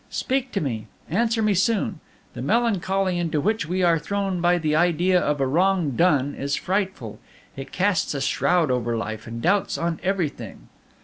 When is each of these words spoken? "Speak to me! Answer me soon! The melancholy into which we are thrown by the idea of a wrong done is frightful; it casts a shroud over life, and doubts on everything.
"Speak 0.09 0.51
to 0.53 0.59
me! 0.61 0.87
Answer 1.11 1.43
me 1.43 1.53
soon! 1.53 1.99
The 2.33 2.41
melancholy 2.41 3.19
into 3.19 3.39
which 3.39 3.67
we 3.67 3.83
are 3.83 3.99
thrown 3.99 4.41
by 4.41 4.57
the 4.57 4.75
idea 4.75 5.19
of 5.21 5.39
a 5.39 5.45
wrong 5.45 5.91
done 5.91 6.33
is 6.33 6.55
frightful; 6.55 7.19
it 7.55 7.71
casts 7.71 8.15
a 8.15 8.21
shroud 8.21 8.71
over 8.71 8.97
life, 8.97 9.27
and 9.27 9.43
doubts 9.43 9.77
on 9.77 9.99
everything. 10.01 10.69